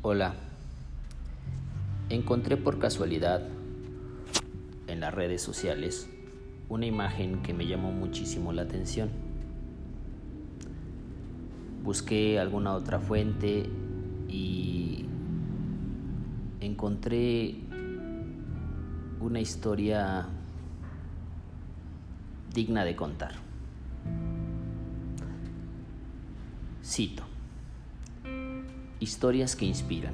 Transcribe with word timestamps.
Hola, 0.00 0.32
encontré 2.08 2.56
por 2.56 2.78
casualidad 2.78 3.42
en 4.86 5.00
las 5.00 5.12
redes 5.12 5.42
sociales 5.42 6.08
una 6.68 6.86
imagen 6.86 7.42
que 7.42 7.52
me 7.52 7.66
llamó 7.66 7.90
muchísimo 7.90 8.52
la 8.52 8.62
atención. 8.62 9.10
Busqué 11.82 12.38
alguna 12.38 12.74
otra 12.74 13.00
fuente 13.00 13.68
y 14.28 15.04
encontré 16.60 17.56
una 19.18 19.40
historia 19.40 20.28
digna 22.54 22.84
de 22.84 22.94
contar. 22.94 23.32
Cito. 26.84 27.27
Historias 29.00 29.54
que 29.54 29.64
inspiran. 29.64 30.12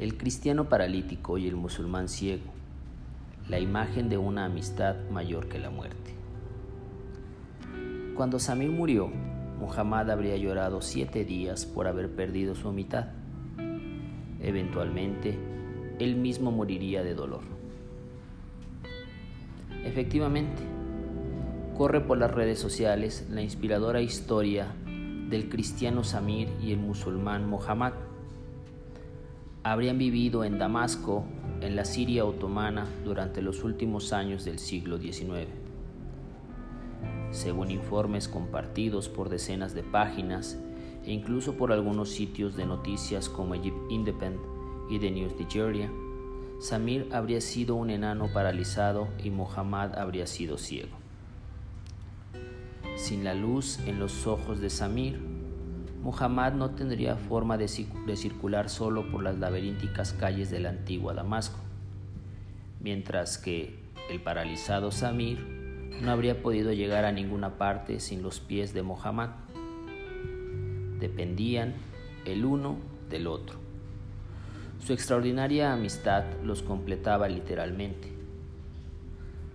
El 0.00 0.16
cristiano 0.16 0.68
paralítico 0.68 1.38
y 1.38 1.46
el 1.46 1.54
musulmán 1.54 2.08
ciego. 2.08 2.50
La 3.48 3.60
imagen 3.60 4.08
de 4.08 4.18
una 4.18 4.46
amistad 4.46 4.96
mayor 5.12 5.48
que 5.48 5.60
la 5.60 5.70
muerte. 5.70 6.10
Cuando 8.16 8.40
Samir 8.40 8.70
murió, 8.70 9.12
Muhammad 9.60 10.10
habría 10.10 10.36
llorado 10.38 10.82
siete 10.82 11.24
días 11.24 11.66
por 11.66 11.86
haber 11.86 12.10
perdido 12.10 12.56
su 12.56 12.72
mitad. 12.72 13.10
Eventualmente, 14.40 15.38
él 16.00 16.16
mismo 16.16 16.50
moriría 16.50 17.04
de 17.04 17.14
dolor. 17.14 17.42
Efectivamente, 19.84 20.62
corre 21.78 22.00
por 22.00 22.18
las 22.18 22.32
redes 22.32 22.58
sociales 22.58 23.28
la 23.30 23.40
inspiradora 23.40 24.00
historia 24.00 24.74
del 25.30 25.48
cristiano 25.48 26.02
Samir 26.02 26.48
y 26.60 26.72
el 26.72 26.80
musulmán 26.80 27.48
Mohammad. 27.48 27.92
Habrían 29.62 29.96
vivido 29.96 30.42
en 30.42 30.58
Damasco, 30.58 31.24
en 31.60 31.76
la 31.76 31.84
Siria 31.84 32.24
otomana, 32.24 32.86
durante 33.04 33.40
los 33.40 33.62
últimos 33.62 34.12
años 34.12 34.44
del 34.44 34.58
siglo 34.58 34.98
XIX. 34.98 35.48
Según 37.30 37.70
informes 37.70 38.26
compartidos 38.26 39.08
por 39.08 39.28
decenas 39.28 39.72
de 39.72 39.84
páginas 39.84 40.58
e 41.04 41.12
incluso 41.12 41.56
por 41.56 41.72
algunos 41.72 42.10
sitios 42.10 42.56
de 42.56 42.66
noticias 42.66 43.28
como 43.28 43.54
Egypt 43.54 43.90
Independent 43.90 44.44
y 44.90 44.98
The 44.98 45.10
News 45.12 45.34
Nigeria, 45.38 45.90
Samir 46.58 47.08
habría 47.12 47.40
sido 47.40 47.76
un 47.76 47.90
enano 47.90 48.28
paralizado 48.34 49.08
y 49.22 49.30
Mohammad 49.30 49.96
habría 49.96 50.26
sido 50.26 50.58
ciego. 50.58 51.00
Sin 53.00 53.24
la 53.24 53.32
luz 53.32 53.78
en 53.86 53.98
los 53.98 54.26
ojos 54.26 54.60
de 54.60 54.68
Samir, 54.68 55.18
Muhammad 56.02 56.52
no 56.52 56.72
tendría 56.72 57.16
forma 57.16 57.56
de, 57.56 57.66
circular 57.66 58.68
solo 58.68 59.10
por 59.10 59.22
las 59.22 59.38
laberínticas 59.38 60.12
calles 60.12 60.50
de 60.50 60.60
la 60.60 60.68
antigua 60.68 61.14
Damasco, 61.14 61.58
mientras 62.78 63.38
que 63.38 63.80
el 64.10 64.20
paralizado 64.20 64.92
Samir 64.92 65.40
no 66.02 66.10
habría 66.10 66.42
podido 66.42 66.74
llegar 66.74 67.06
a 67.06 67.10
ninguna 67.10 67.56
parte 67.56 68.00
sin 68.00 68.22
los 68.22 68.38
pies 68.38 68.74
de 68.74 68.82
Muhammad. 68.82 69.30
Dependían 71.00 71.72
el 72.26 72.44
uno 72.44 72.76
del 73.08 73.28
otro. 73.28 73.56
Su 74.78 74.92
extraordinaria 74.92 75.72
amistad 75.72 76.24
los 76.44 76.62
completaba 76.62 77.30
literalmente. 77.30 78.19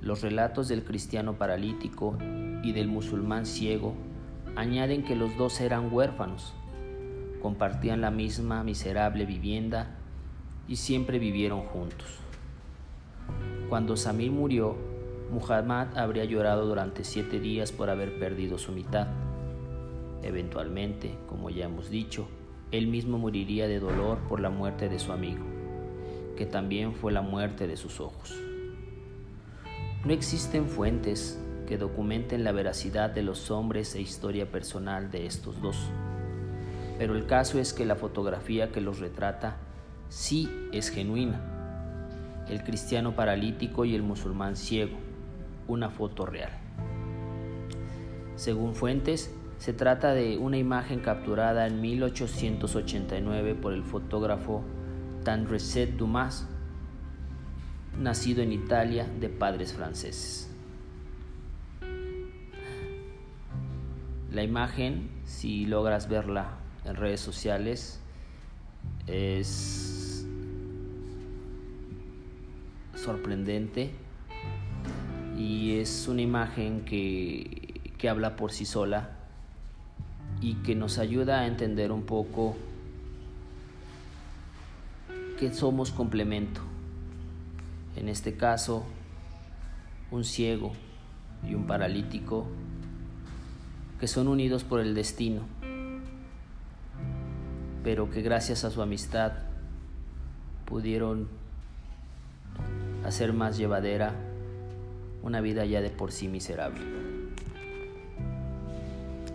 Los 0.05 0.21
relatos 0.21 0.67
del 0.67 0.83
cristiano 0.83 1.33
paralítico 1.33 2.15
y 2.61 2.73
del 2.73 2.87
musulmán 2.87 3.47
ciego 3.47 3.95
añaden 4.55 5.03
que 5.03 5.15
los 5.15 5.35
dos 5.35 5.59
eran 5.59 5.91
huérfanos, 5.91 6.53
compartían 7.41 8.01
la 8.01 8.11
misma 8.11 8.63
miserable 8.63 9.25
vivienda 9.25 9.95
y 10.67 10.75
siempre 10.75 11.17
vivieron 11.17 11.61
juntos. 11.61 12.19
Cuando 13.67 13.97
Samir 13.97 14.31
murió, 14.31 14.75
Muhammad 15.31 15.97
habría 15.97 16.25
llorado 16.25 16.67
durante 16.67 17.03
siete 17.03 17.39
días 17.39 17.71
por 17.71 17.89
haber 17.89 18.19
perdido 18.19 18.59
su 18.59 18.73
mitad. 18.73 19.07
Eventualmente, 20.21 21.17
como 21.27 21.49
ya 21.49 21.65
hemos 21.65 21.89
dicho, 21.89 22.27
él 22.71 22.85
mismo 22.85 23.17
moriría 23.17 23.67
de 23.67 23.79
dolor 23.79 24.19
por 24.29 24.39
la 24.39 24.51
muerte 24.51 24.87
de 24.87 24.99
su 24.99 25.11
amigo, 25.11 25.45
que 26.37 26.45
también 26.45 26.93
fue 26.93 27.11
la 27.11 27.23
muerte 27.23 27.65
de 27.65 27.75
sus 27.75 27.99
ojos. 27.99 28.39
No 30.05 30.13
existen 30.13 30.67
fuentes 30.67 31.39
que 31.65 31.79
documenten 31.79 32.43
la 32.43 32.51
veracidad 32.51 33.09
de 33.09 33.23
los 33.23 33.49
hombres 33.49 33.95
e 33.95 34.01
historia 34.01 34.51
personal 34.51 35.09
de 35.09 35.25
estos 35.25 35.59
dos. 35.63 35.89
Pero 36.99 37.15
el 37.15 37.25
caso 37.25 37.57
es 37.57 37.73
que 37.73 37.85
la 37.85 37.95
fotografía 37.95 38.71
que 38.71 38.81
los 38.81 38.99
retrata 38.99 39.57
sí 40.09 40.47
es 40.71 40.89
genuina. 40.89 41.41
El 42.47 42.63
cristiano 42.63 43.15
paralítico 43.15 43.83
y 43.83 43.95
el 43.95 44.03
musulmán 44.03 44.55
ciego, 44.55 44.95
una 45.67 45.89
foto 45.89 46.27
real. 46.27 46.51
Según 48.35 48.75
fuentes, 48.75 49.33
se 49.57 49.73
trata 49.73 50.13
de 50.13 50.37
una 50.37 50.59
imagen 50.59 50.99
capturada 50.99 51.65
en 51.65 51.81
1889 51.81 53.55
por 53.55 53.73
el 53.73 53.83
fotógrafo 53.83 54.61
Tandreset 55.23 55.97
Dumas, 55.97 56.47
nacido 57.99 58.41
en 58.41 58.51
Italia 58.51 59.07
de 59.19 59.29
padres 59.29 59.73
franceses. 59.73 60.49
La 64.31 64.43
imagen, 64.43 65.09
si 65.23 65.65
logras 65.65 66.09
verla 66.09 66.57
en 66.83 66.95
redes 66.95 67.21
sociales, 67.21 68.01
es 69.07 70.25
sorprendente 72.95 73.91
y 75.37 75.77
es 75.77 76.07
una 76.07 76.21
imagen 76.21 76.83
que, 76.83 77.81
que 77.97 78.09
habla 78.09 78.35
por 78.35 78.51
sí 78.51 78.65
sola 78.65 79.11
y 80.41 80.55
que 80.55 80.75
nos 80.75 80.97
ayuda 80.97 81.41
a 81.41 81.47
entender 81.47 81.91
un 81.91 82.03
poco 82.03 82.57
que 85.39 85.53
somos 85.53 85.91
complemento. 85.91 86.61
En 87.95 88.09
este 88.09 88.35
caso, 88.35 88.85
un 90.11 90.23
ciego 90.23 90.73
y 91.47 91.55
un 91.55 91.65
paralítico 91.65 92.47
que 93.99 94.07
son 94.07 94.27
unidos 94.27 94.63
por 94.63 94.79
el 94.79 94.93
destino, 94.93 95.41
pero 97.83 98.09
que 98.09 98.21
gracias 98.21 98.63
a 98.65 98.71
su 98.71 98.81
amistad 98.81 99.33
pudieron 100.65 101.27
hacer 103.05 103.33
más 103.33 103.57
llevadera 103.57 104.13
una 105.23 105.41
vida 105.41 105.65
ya 105.65 105.81
de 105.81 105.89
por 105.89 106.11
sí 106.11 106.27
miserable. 106.27 106.81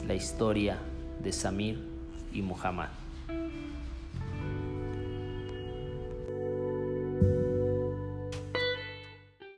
La 0.07 0.15
historia 0.15 0.79
de 1.23 1.33
Samir 1.33 1.89
y 2.33 2.43
Muhammad. 2.43 2.89